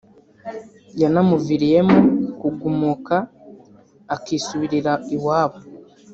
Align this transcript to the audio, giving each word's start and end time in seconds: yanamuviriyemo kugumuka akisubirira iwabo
yanamuviriyemo 1.01 1.97
kugumuka 2.39 3.15
akisubirira 4.15 4.93
iwabo 5.15 5.59